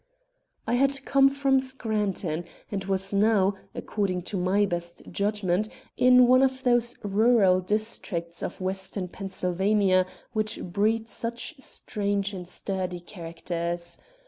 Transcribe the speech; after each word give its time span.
I 0.65 0.73
had 0.73 1.05
come 1.05 1.29
from 1.29 1.59
Scranton 1.59 2.45
and 2.71 2.83
was 2.85 3.13
now, 3.13 3.53
according 3.75 4.23
to 4.33 4.35
my 4.35 4.65
best 4.65 5.03
judgment, 5.11 5.69
in 5.95 6.25
one 6.25 6.41
of 6.41 6.63
those 6.63 6.95
rural 7.03 7.59
districts 7.61 8.41
of 8.41 8.61
western 8.61 9.09
Pennsylvania 9.09 10.07
which 10.33 10.59
breed 10.63 11.07
such 11.07 11.53
strange 11.59 12.33
and 12.33 12.47
sturdy 12.47 12.99
characters. 12.99 13.99